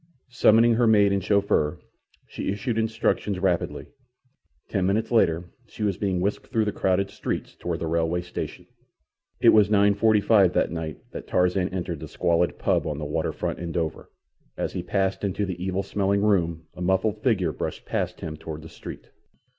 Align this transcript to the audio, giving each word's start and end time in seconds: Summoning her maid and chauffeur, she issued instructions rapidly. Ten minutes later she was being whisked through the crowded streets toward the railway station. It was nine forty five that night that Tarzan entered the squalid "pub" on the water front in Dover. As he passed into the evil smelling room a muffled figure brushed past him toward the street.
Summoning 0.31 0.73
her 0.73 0.87
maid 0.87 1.13
and 1.13 1.23
chauffeur, 1.23 1.77
she 2.27 2.49
issued 2.49 2.79
instructions 2.79 3.37
rapidly. 3.37 3.85
Ten 4.67 4.87
minutes 4.87 5.11
later 5.11 5.51
she 5.67 5.83
was 5.83 5.99
being 5.99 6.19
whisked 6.19 6.47
through 6.47 6.65
the 6.65 6.71
crowded 6.71 7.11
streets 7.11 7.53
toward 7.55 7.79
the 7.81 7.85
railway 7.85 8.21
station. 8.21 8.65
It 9.39 9.49
was 9.49 9.69
nine 9.69 9.93
forty 9.93 10.19
five 10.19 10.53
that 10.53 10.71
night 10.71 10.97
that 11.11 11.27
Tarzan 11.27 11.69
entered 11.69 11.99
the 11.99 12.07
squalid 12.07 12.57
"pub" 12.57 12.87
on 12.87 12.97
the 12.97 13.05
water 13.05 13.31
front 13.31 13.59
in 13.59 13.71
Dover. 13.71 14.09
As 14.57 14.73
he 14.73 14.81
passed 14.81 15.23
into 15.23 15.45
the 15.45 15.63
evil 15.63 15.83
smelling 15.83 16.23
room 16.23 16.65
a 16.73 16.81
muffled 16.81 17.21
figure 17.21 17.51
brushed 17.51 17.85
past 17.85 18.21
him 18.21 18.37
toward 18.37 18.63
the 18.63 18.69
street. 18.69 19.11